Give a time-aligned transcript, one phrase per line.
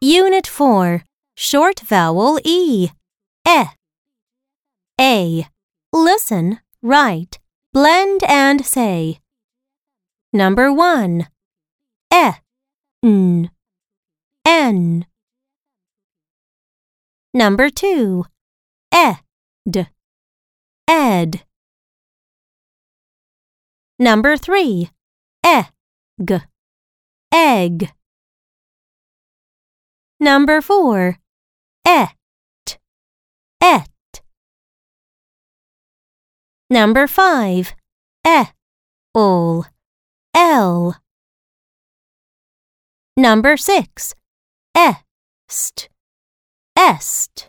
[0.00, 1.04] Unit 4
[1.34, 2.88] Short Vowel E.
[3.46, 3.64] E.
[5.00, 5.46] A.
[5.92, 7.38] Listen, write,
[7.72, 9.20] blend and say.
[10.32, 11.26] Number 1
[12.12, 12.30] E.
[13.02, 13.50] N.
[14.44, 15.06] N.
[17.32, 18.24] Number 2
[18.94, 19.12] E
[19.68, 19.86] D
[20.88, 21.42] Ed.
[23.98, 24.90] Number 3
[25.46, 25.62] E
[26.24, 26.40] G
[27.32, 27.92] Egg.
[30.18, 31.18] Number 4.
[31.86, 32.08] Et.
[33.62, 33.86] Et.
[36.68, 37.74] Number 5.
[38.26, 38.44] E.
[40.34, 40.94] L.
[43.16, 44.14] Number 6.
[44.76, 45.88] Est.
[46.76, 47.48] Est.